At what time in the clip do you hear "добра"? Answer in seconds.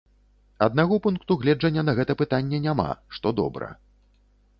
3.41-3.69